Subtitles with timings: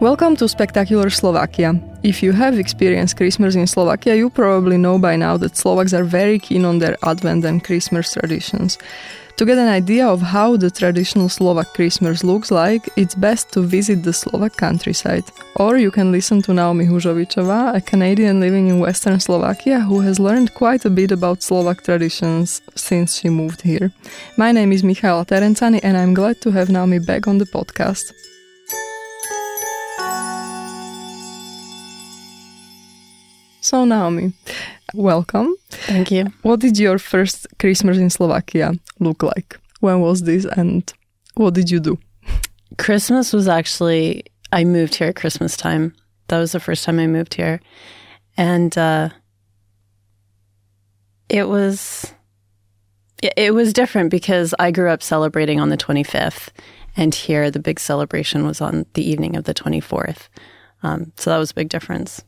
[0.00, 1.74] Welcome to Spectacular Slovakia.
[2.04, 6.04] If you have experienced Christmas in Slovakia, you probably know by now that Slovaks are
[6.04, 8.78] very keen on their Advent and Christmas traditions.
[9.38, 13.60] To get an idea of how the traditional Slovak Christmas looks like, it's best to
[13.60, 15.24] visit the Slovak countryside.
[15.56, 20.20] Or you can listen to Naomi Hužovičová, a Canadian living in Western Slovakia who has
[20.20, 23.90] learned quite a bit about Slovak traditions since she moved here.
[24.36, 28.14] My name is Michaela Terenzani and I'm glad to have Naomi back on the podcast.
[33.68, 34.32] So, Naomi,
[34.94, 35.54] welcome.
[35.68, 36.32] Thank you.
[36.40, 39.60] What did your first Christmas in Slovakia look like?
[39.80, 40.90] When was this and
[41.34, 41.98] what did you do?
[42.78, 45.94] Christmas was actually, I moved here at Christmas time.
[46.28, 47.60] That was the first time I moved here.
[48.38, 49.10] And uh,
[51.28, 52.10] it was.
[53.36, 56.48] It was different because I grew up celebrating on the 25th,
[56.96, 60.28] and here the big celebration was on the evening of the 24th.
[60.82, 62.22] Um, so that was a big difference.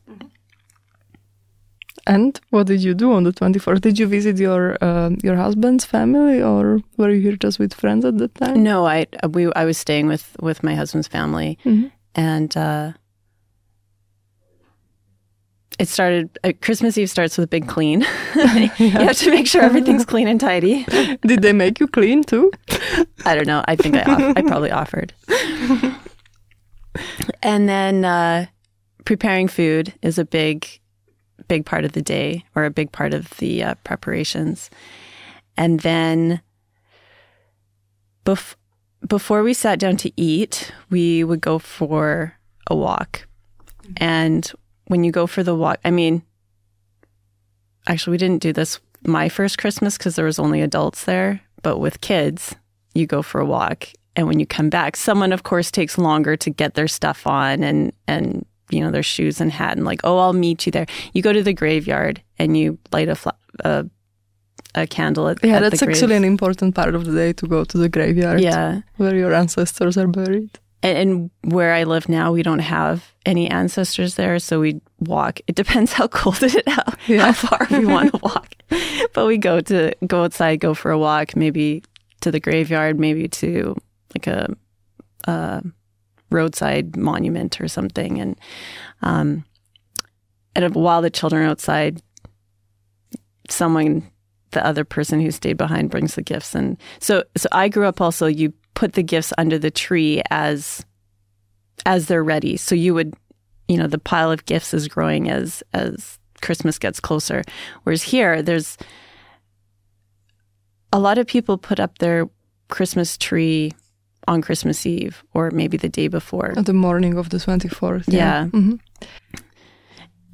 [2.07, 3.81] And what did you do on the 24th?
[3.81, 8.03] Did you visit your uh, your husband's family, or were you here just with friends
[8.05, 8.63] at that time?
[8.63, 11.87] No, I we I was staying with with my husband's family, Mm-hmm.
[12.15, 12.91] and uh,
[15.79, 16.37] it started.
[16.43, 18.01] Uh, Christmas Eve starts with a big clean.
[18.35, 20.83] you have to make sure everything's clean and tidy.
[21.21, 22.51] Did they make you clean too?
[23.25, 23.63] I don't know.
[23.67, 25.13] I think I off- I probably offered.
[27.43, 28.45] and then uh,
[29.05, 30.67] preparing food is a big
[31.51, 34.69] big part of the day or a big part of the uh, preparations.
[35.57, 36.39] And then
[38.23, 38.55] bef-
[39.05, 43.27] before we sat down to eat, we would go for a walk.
[43.97, 44.49] And
[44.87, 46.23] when you go for the walk, I mean,
[47.85, 51.79] actually, we didn't do this my first Christmas because there was only adults there, but
[51.79, 52.55] with kids,
[52.93, 53.89] you go for a walk.
[54.15, 57.61] And when you come back, someone, of course, takes longer to get their stuff on
[57.61, 60.85] and, and, you know, their shoes and hat and like, oh, I'll meet you there.
[61.13, 63.85] You go to the graveyard and you light a, fla- a,
[64.75, 67.63] a candle at, Yeah, at that's actually an important part of the day to go
[67.63, 68.41] to the graveyard.
[68.41, 68.81] Yeah.
[68.97, 70.57] Where your ancestors are buried.
[70.83, 70.97] And,
[71.43, 75.39] and where I live now, we don't have any ancestors there, so we walk.
[75.47, 77.31] It depends how cold it is, how, Yeah.
[77.31, 78.55] how far we want to walk.
[79.13, 81.83] But we go to go outside, go for a walk, maybe
[82.21, 83.75] to the graveyard, maybe to
[84.15, 84.47] like a,
[85.27, 85.61] a
[86.31, 88.19] roadside monument or something.
[88.19, 88.35] And
[89.01, 89.45] um,
[90.55, 92.01] and while the children are outside,
[93.49, 94.09] someone,
[94.51, 96.55] the other person who stayed behind, brings the gifts.
[96.55, 98.27] And so, so I grew up also.
[98.27, 100.85] You put the gifts under the tree as
[101.85, 102.57] as they're ready.
[102.57, 103.15] So you would,
[103.67, 107.43] you know, the pile of gifts is growing as as Christmas gets closer.
[107.83, 108.77] Whereas here, there's
[110.93, 112.29] a lot of people put up their
[112.67, 113.71] Christmas tree
[114.27, 116.53] on Christmas Eve or maybe the day before.
[116.55, 118.05] The morning of the 24th.
[118.07, 118.45] Yeah.
[118.51, 118.79] Mhm.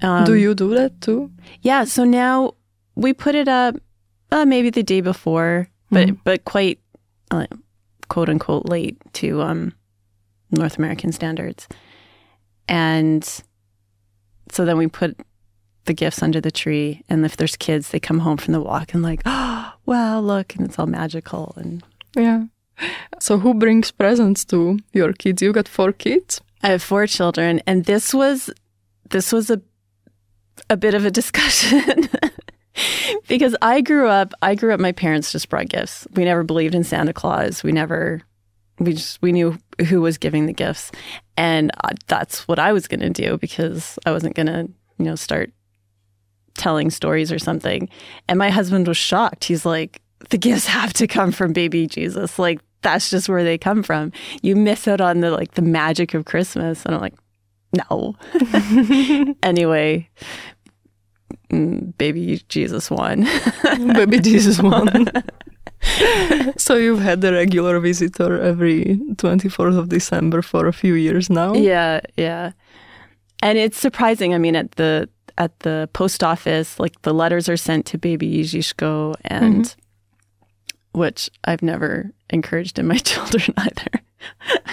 [0.01, 1.31] Um, do you do that too?
[1.61, 1.85] Yeah.
[1.85, 2.53] So now
[2.95, 3.75] we put it up
[4.31, 6.19] uh, maybe the day before, but Mhm.
[6.23, 6.79] but quite
[7.31, 7.47] uh,
[8.09, 9.73] quote unquote late to um,
[10.51, 11.67] North American standards,
[12.67, 13.23] and
[14.51, 15.17] so then we put
[15.85, 18.93] the gifts under the tree, and if there's kids, they come home from the walk
[18.93, 21.83] and like, oh, wow, look, and it's all magical and.
[22.15, 22.45] Yeah.
[23.19, 25.41] So who brings presents to your kids?
[25.41, 26.41] You got four kids?
[26.63, 28.49] I have four children, and this was
[29.09, 29.61] this was a
[30.69, 32.09] a bit of a discussion
[33.27, 34.33] because I grew up.
[34.41, 34.79] I grew up.
[34.79, 36.07] My parents just brought gifts.
[36.15, 37.63] We never believed in Santa Claus.
[37.63, 38.21] We never.
[38.79, 40.91] We just we knew who was giving the gifts,
[41.35, 41.71] and
[42.05, 45.51] that's what I was going to do because I wasn't going to you know start
[46.53, 47.89] telling stories or something.
[48.27, 49.45] And my husband was shocked.
[49.45, 52.37] He's like, "The gifts have to come from baby Jesus.
[52.37, 54.11] Like that's just where they come from.
[54.41, 57.15] You miss out on the like the magic of Christmas." And I'm like,
[57.73, 58.15] "No."
[59.43, 60.09] anyway,
[61.51, 63.27] mm, baby Jesus won.
[63.93, 65.07] Baby Jesus won.
[66.57, 71.53] so you've had a regular visitor every 24th of December for a few years now?
[71.53, 72.51] yeah, yeah.
[73.43, 74.33] And it's surprising.
[74.33, 78.39] I mean, at the at the post office, like the letters are sent to baby
[78.41, 79.75] Ježiško, and
[80.97, 84.01] which I've never encouraged in my children either.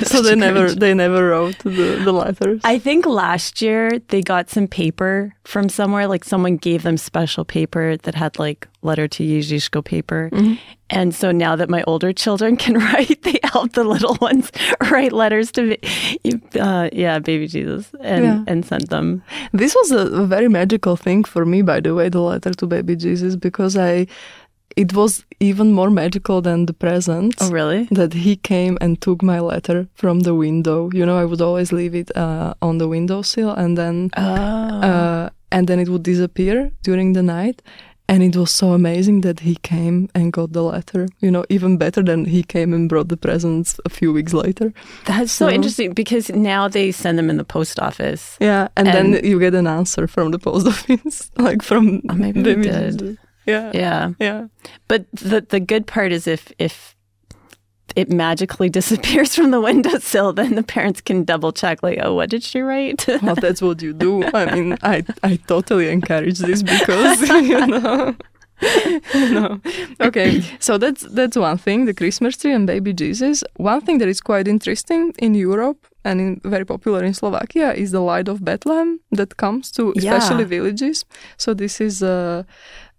[0.04, 2.60] So they never they never wrote the, the letters.
[2.64, 7.44] I think last year they got some paper from somewhere, like someone gave them special
[7.44, 10.30] paper that had like letter to Ježiško paper.
[10.90, 14.50] And so now that my older children can write, they help the little ones
[14.90, 15.76] write letters to.
[16.58, 18.44] Uh, yeah, baby Jesus, and, Yeah.
[18.46, 19.22] and send them.
[19.52, 22.96] This was a very magical thing for me, by the way, the letter to baby
[22.96, 24.06] Jesus, because I
[24.76, 27.36] it was even more magical than the presents.
[27.40, 27.84] Oh, really?
[27.90, 30.90] That he came and took my letter from the window.
[30.92, 34.22] You know, I would always leave it uh, on the windowsill, and then Oh.
[34.22, 37.62] uh, and then it would disappear during the night.
[38.06, 41.08] And it was so amazing that he came and got the letter.
[41.20, 44.74] You know, even better than he came and brought the presents a few weeks later.
[45.06, 48.36] That's so, So- interesting because now they send them in the post office.
[48.40, 52.14] Yeah, and, And- then you get an answer from the post office, like from Oh,
[52.14, 53.16] maybe we did.
[53.46, 54.12] Yeah, Yeah.
[54.18, 54.46] yeah.
[54.88, 56.94] But the the good part is if if
[57.96, 62.30] it magically disappears from the windowsill, then the parents can double check, like, oh, what
[62.30, 63.06] did she write?
[63.22, 64.24] Well, that's what you do.
[64.34, 67.20] I mean, I I totally encourage this because
[67.50, 68.14] you know.
[69.14, 69.60] know.
[70.00, 73.44] Okay, so that's that's one thing, the Christmas tree and baby Jesus.
[73.56, 77.90] One thing that is quite interesting in Europe and in, very popular in Slovakia is
[77.90, 80.16] the light of Bethlehem that comes to Yeah.
[80.16, 81.04] especially villages.
[81.36, 82.44] So this is a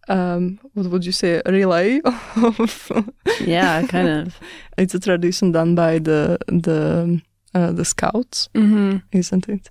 [0.07, 1.99] um, what would you say, a relay
[2.35, 2.91] of
[3.45, 4.39] yeah, kind of.
[4.77, 7.21] it's a tradition done by the the
[7.53, 9.69] uh, the scouts hmm isn't it?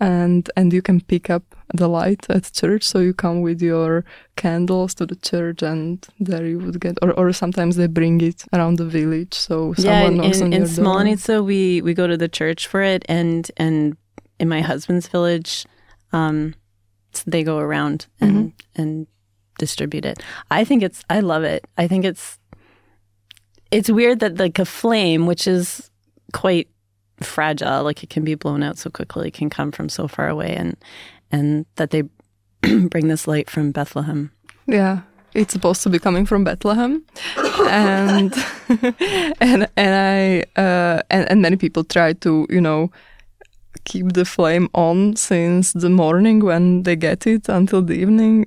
[0.00, 1.42] And and you can pick up
[1.74, 4.04] the light at church, so you come with your
[4.36, 8.44] candles to the church, and there you would get, or, or sometimes they bring it
[8.52, 11.42] around the village, so Yeah, someone in, knocks in, on in door.
[11.42, 13.96] We we go to the church for it, and and
[14.38, 15.66] in my husband's village,
[16.12, 16.54] um,
[17.26, 19.06] they go around and and
[19.58, 20.22] distribute it.
[20.50, 21.64] I think it's I love it.
[21.76, 22.38] I think it's
[23.70, 25.90] it's weird that like a flame, which is
[26.32, 26.68] quite
[27.20, 30.54] fragile, like it can be blown out so quickly, can come from so far away,
[30.54, 30.76] and
[31.30, 32.02] and that they
[32.88, 34.30] bring this light from Bethlehem.
[34.66, 35.00] Yeah,
[35.34, 37.04] it's supposed to be coming from Bethlehem,
[37.68, 38.34] and
[39.40, 39.94] and and
[40.56, 42.90] I uh, and and many people try to you know
[43.84, 48.46] keep the flame on since the morning when they get it until the evening.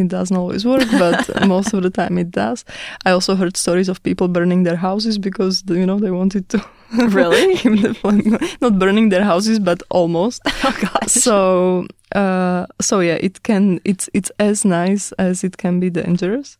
[0.00, 2.64] It doesn't always work, but most of the time it does.
[3.04, 6.58] I also heard stories of people burning their houses because you know they wanted to
[6.92, 7.56] Really?
[7.62, 8.48] keep the flame going.
[8.60, 10.40] not burning their houses, but almost.
[10.64, 11.12] Oh gosh.
[11.12, 16.58] So uh, so yeah, it can it's it's as nice as it can be dangerous.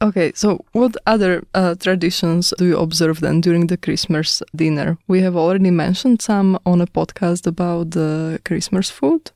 [0.00, 4.98] Okay, so what other uh, traditions do you observe then during the Christmas dinner?
[5.06, 9.30] We have already mentioned some on a podcast about the Christmas food.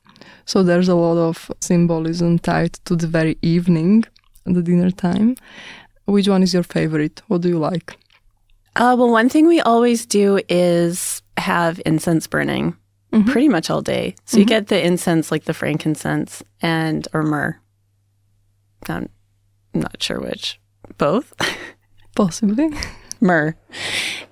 [0.46, 4.04] So there's a lot of symbolism tied to the very evening,
[4.44, 5.36] the dinner time.
[6.06, 7.20] Which one is your favorite?
[7.28, 7.98] What do you like?
[8.76, 12.74] Uh, well, one thing we always do is have incense burning
[13.12, 13.26] Mhm.
[13.26, 14.14] pretty much all day.
[14.24, 17.56] So you get the incense, like the frankincense and or myrrh.
[18.88, 19.08] I'm
[19.74, 20.60] not sure which.
[20.98, 21.32] Both
[22.14, 22.70] Possibly.
[23.20, 23.54] myrrh,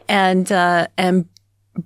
[0.09, 1.27] and uh, and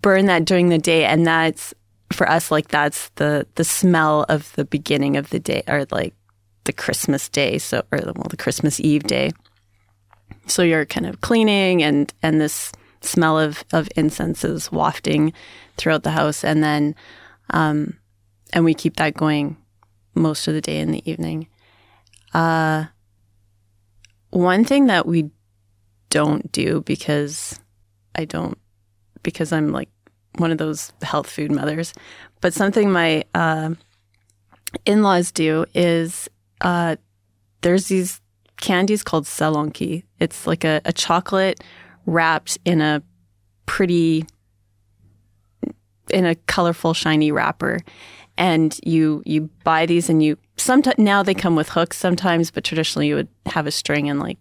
[0.02, 1.72] burn that during the day, and that's
[2.12, 6.14] for us like that's the the smell of the beginning of the day, or like
[6.64, 7.58] the Christmas day.
[7.58, 9.30] So or well, the Christmas Eve day.
[10.46, 15.32] So you're kind of cleaning and and this smell of of incense is wafting
[15.76, 16.94] throughout the house and then
[17.50, 17.96] um
[18.52, 19.56] and we keep that going
[20.14, 21.48] most of the day in the evening.
[22.34, 22.86] Uh
[24.30, 25.30] one thing that we
[26.10, 27.58] don't do because
[28.14, 28.58] I don't
[29.22, 29.88] because I'm like
[30.38, 31.92] one of those health food mothers,
[32.40, 33.70] but something my uh,
[34.84, 36.28] in-laws do is
[36.60, 36.96] uh,
[37.62, 38.20] there's these
[38.60, 40.04] candies called salónky.
[40.18, 41.62] It's like a, a chocolate
[42.06, 43.02] wrapped in a
[43.66, 44.24] pretty,
[46.10, 47.80] in a colorful, shiny wrapper.
[48.36, 52.62] And you you buy these, and you sometimes now they come with hooks sometimes, but
[52.62, 54.38] traditionally you would have a string and like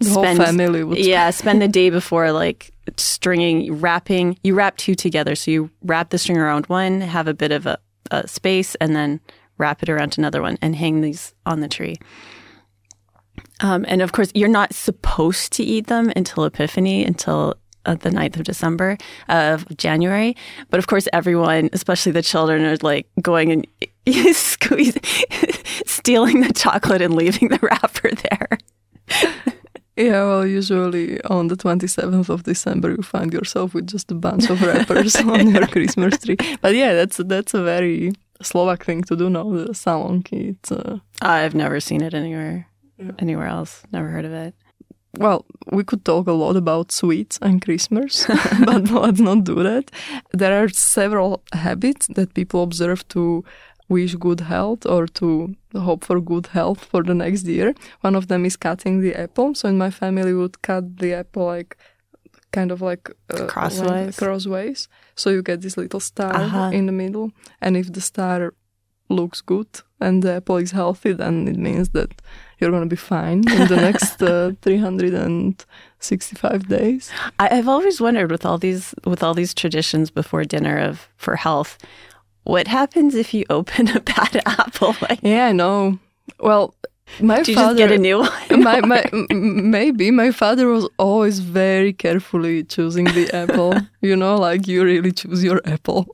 [0.00, 4.38] The whole family would yeah spend the day before like stringing wrapping.
[4.42, 7.66] You wrap two together, so you wrap the string around one, have a bit of
[7.66, 7.78] a,
[8.10, 9.20] a space, and then
[9.58, 11.96] wrap it around another one and hang these on the tree.
[13.60, 18.10] Um, and of course, you're not supposed to eat them until Epiphany, until uh, the
[18.10, 18.96] 9th of December,
[19.28, 20.34] of January.
[20.70, 23.66] But of course, everyone, especially the children, are like going and
[24.34, 24.96] squeeze,
[25.86, 28.58] stealing the chocolate and leaving the wrapper there.
[30.00, 34.48] Yeah, well, usually on the 27th of December, you find yourself with just a bunch
[34.48, 36.38] of wrappers on your Christmas tree.
[36.62, 39.44] But yeah, that's that's a very Slovak thing to do now.
[39.50, 40.50] The salónky.
[40.56, 42.66] It's uh, I've never seen it anywhere,
[43.18, 43.82] anywhere else.
[43.92, 44.54] Never heard of it.
[45.18, 48.26] well, we could talk a lot about sweets and Christmas,
[48.64, 49.90] but let's not do that.
[50.32, 53.44] There are several habits that people observe to
[53.90, 55.28] wish good health or to
[55.88, 57.74] hope for good health for the next year.
[58.06, 59.54] One of them is cutting the apple.
[59.54, 61.76] So in my family, we would cut the apple like
[62.52, 64.16] kind of like uh, Crossways?
[64.18, 64.88] crossways.
[65.14, 66.70] So you get this little star Uh-huh.
[66.72, 67.30] in the middle,
[67.60, 68.54] and if the star
[69.08, 69.68] looks good
[70.00, 72.10] and the apple is healthy, then it means that
[72.58, 77.10] you're going to be fine in the next uh, 365 days.
[77.38, 81.36] I, I've always wondered with all these with all these traditions before dinner of for
[81.36, 81.78] health,
[82.50, 84.94] what happens if you open a bad apple?
[85.02, 85.98] Like, Yeah, I know.
[86.38, 86.74] Well,
[87.20, 88.62] my do you father just get a new one?
[88.68, 89.02] my, my
[89.76, 93.74] maybe my father was always very carefully choosing the apple.
[94.00, 96.06] You know, like you really choose your apple.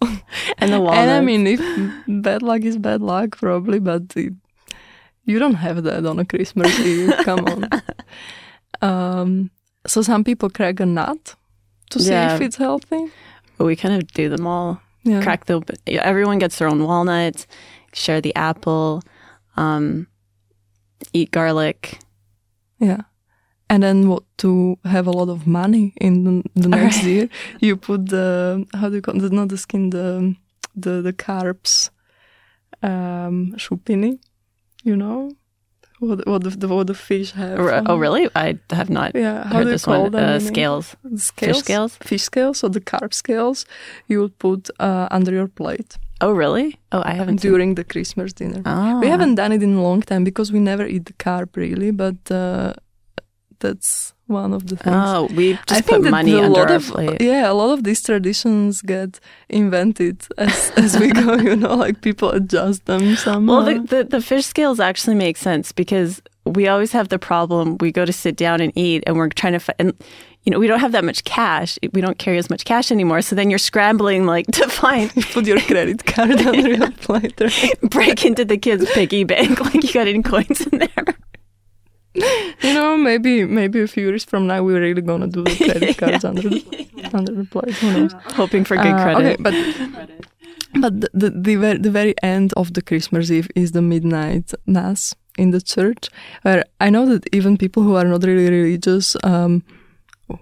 [0.59, 0.81] and the.
[0.81, 1.61] And I mean, if
[2.09, 4.33] bad luck is bad luck, probably, but it,
[5.25, 7.13] you don't have that on a Christmas Eve.
[7.25, 7.69] Come on.
[8.83, 9.51] Um,
[9.87, 11.35] so some people crack a nut
[11.91, 12.35] to see Yeah.
[12.35, 13.11] if it's healthy.
[13.59, 14.81] we kind of do them all.
[15.07, 15.23] Yeah.
[15.23, 15.63] Crack the.
[15.87, 17.47] Everyone gets their own walnuts.
[17.93, 19.03] Share the apple.
[19.57, 20.09] Um,
[21.13, 21.99] eat garlic.
[22.79, 23.03] Yeah.
[23.71, 27.09] And then what to have a lot of money in the, the next Alright.
[27.09, 27.29] year,
[27.61, 29.33] you put the how do you call it?
[29.33, 30.35] Not the skin, the
[30.75, 31.91] the the carbs,
[32.83, 34.19] um, šupiny.
[34.85, 35.37] You know
[36.01, 37.59] what what the, the what the fish have.
[37.59, 38.29] Or- oh, really?
[38.35, 39.45] I have not Yeah.
[39.49, 40.15] Heard this one.
[40.15, 40.97] Uh, in scales.
[41.37, 41.97] Fish scales.
[42.03, 42.59] Fish scales.
[42.59, 43.67] So the carp scales
[44.09, 46.79] you would put uh, under your plate Oh, really?
[46.93, 47.39] Oh, I haven't.
[47.41, 48.63] seen- during the Christmas dinner.
[48.65, 49.01] Oh.
[49.01, 51.91] We haven't done it in a long time because we never eat the carp really,
[51.91, 52.73] but uh,
[53.61, 54.97] that's one of the things.
[54.97, 57.21] Oh, we just I put money under lot our of plate.
[57.21, 61.37] yeah, a lot of these traditions get invented as as we go.
[61.37, 63.53] You know, like people adjust them somehow.
[63.53, 67.77] Well, the, the the fish scales actually make sense because we always have the problem.
[67.81, 69.93] We go to sit down and eat, and we're trying to, fi- and
[70.45, 71.77] you know, we don't have that much cash.
[71.93, 73.21] We don't carry as much cash anymore.
[73.23, 77.41] So then you're scrambling like to find you put your credit card under your plate.
[77.91, 81.05] Break into the kids' piggy bank like you got any coins in there.
[82.63, 85.97] You know, maybe maybe a few years from now we're really gonna do the credit
[85.99, 86.61] cards under the
[87.13, 87.45] under the.
[87.81, 88.13] Who knows?
[88.37, 89.27] Hoping for good Uh, credit.
[89.27, 89.55] Okay, but
[90.81, 94.53] but the the the very, the very end of the Christmas Eve is the midnight
[94.67, 96.09] mass in the church,
[96.43, 99.63] where I know that even people who are not really religious um,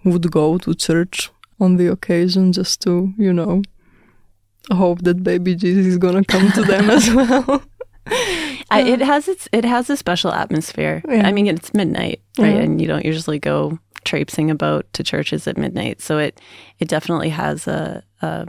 [0.04, 3.62] would go to church on the occasion just to you know
[4.72, 7.62] hope that baby Jesus is gonna come to them as well.
[8.06, 11.02] I, it uh, has its it has a special atmosphere.
[11.08, 11.26] Yeah.
[11.26, 12.54] I mean, it's midnight, right?
[12.54, 12.62] Yeah.
[12.62, 16.40] And you don't usually go traipsing about to churches at midnight, so it
[16.78, 18.46] it definitely has a a,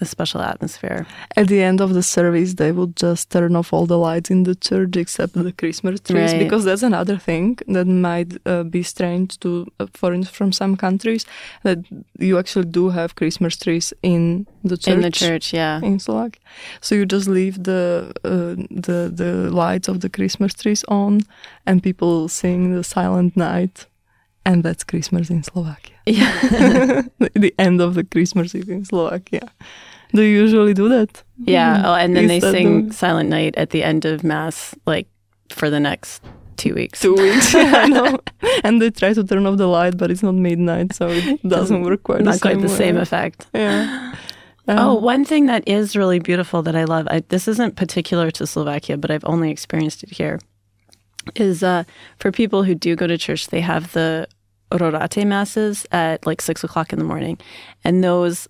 [0.00, 1.06] a special atmosphere.
[1.36, 4.42] At the end of the service, they would just turn off all the lights in
[4.44, 6.38] the church except the Christmas trees, Right.
[6.38, 10.76] because that's another thing that might uh, be strange to, uh, for instance, from some
[10.76, 11.24] countries
[11.62, 11.78] that
[12.18, 14.94] you actually do have Christmas trees in the church.
[14.94, 15.80] In the church, yeah.
[15.82, 16.40] In Slovakia,
[16.80, 21.20] so you just leave the uh, the the lights of the Christmas trees on,
[21.66, 23.86] and people sing the Silent Night,
[24.44, 25.93] and that's Christmas in Slovakia.
[26.06, 27.02] Yeah.
[27.34, 29.48] the end of the Christmas Eve in Slovakia.
[30.12, 31.22] Do you usually do that?
[31.44, 31.82] Yeah.
[31.84, 35.08] Oh, and then Is they sing the- Silent Night at the end of Mass, like
[35.50, 36.22] for the next
[36.56, 37.00] two weeks.
[37.00, 37.52] two weeks.
[37.54, 38.18] yeah, I know.
[38.62, 41.82] And they try to turn off the light, but it's not midnight, so it doesn't
[41.82, 42.78] work quite Not the same quite the way.
[42.78, 43.46] same effect.
[43.54, 44.14] Yeah.
[44.66, 48.30] Oh, Um, one thing that is really beautiful that I love, I, this isn't particular
[48.30, 50.40] to Slovakia, but I've only experienced it here,
[51.36, 51.84] is uh,
[52.16, 54.26] for people who do go to church, they have the
[54.78, 57.38] rorate masses at like six o'clock in the morning.
[57.82, 58.48] And those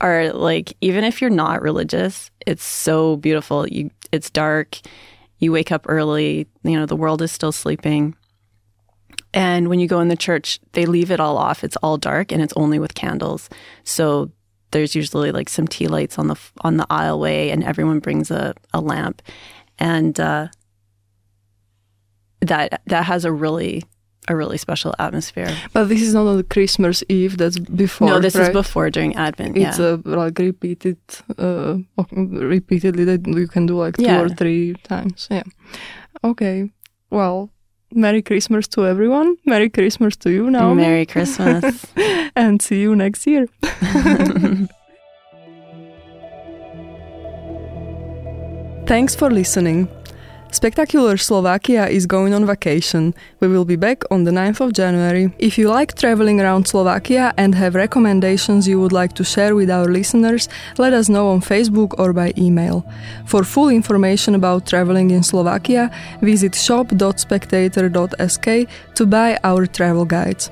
[0.00, 3.68] are like, even if you're not religious, it's so beautiful.
[3.68, 4.78] You, it's dark.
[5.38, 6.46] You wake up early.
[6.62, 8.14] You know, the world is still sleeping.
[9.32, 11.62] And when you go in the church, they leave it all off.
[11.62, 13.48] It's all dark and it's only with candles.
[13.84, 14.30] So
[14.70, 18.54] there's usually like some tea lights on the on the aisleway, and everyone brings a,
[18.72, 19.22] a lamp,
[19.78, 20.48] and uh,
[22.40, 23.84] that that has a really
[24.28, 25.54] a really special atmosphere.
[25.72, 27.36] But this is not on Christmas Eve.
[27.38, 28.08] That's before.
[28.08, 29.56] no, this is before during Advent.
[29.56, 29.86] It's yeah.
[29.86, 30.98] uh, like repeated,
[31.38, 34.20] uh, repeatedly that you can do like two Yeah.
[34.22, 35.28] or three times.
[35.30, 35.44] Yeah.
[36.22, 36.70] Okay.
[37.10, 37.50] Well,
[37.92, 39.36] Merry Christmas to everyone.
[39.46, 40.74] Merry Christmas to you now.
[40.74, 41.86] Merry Christmas.
[42.36, 43.46] and see you next year.
[48.86, 49.88] Thanks for listening.
[50.52, 53.14] Spectacular Slovakia is going on vacation.
[53.38, 55.32] We will be back on the 9th of January.
[55.38, 59.70] If you like traveling around Slovakia and have recommendations you would like to share with
[59.70, 62.84] our listeners, let us know on Facebook or by email.
[63.26, 65.88] For full information about traveling in Slovakia,
[66.20, 70.50] visit shop.spectator.sk to buy our travel guides.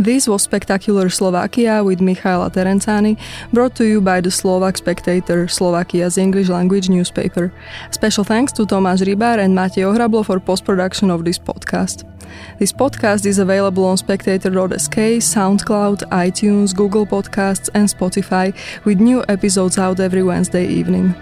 [0.00, 3.18] This was Spectacular Slovakia with Michaela Terenzani,
[3.52, 7.52] brought to you by the Slovak Spectator, Slovakia's English language newspaper.
[7.90, 12.06] Special thanks to Tomáš Rybar and Matej Ohrablo for post-production of this podcast.
[12.60, 19.78] This podcast is available on spectator.sk, SoundCloud, iTunes, Google Podcasts and Spotify, with new episodes
[19.78, 21.12] out every Wednesday evening.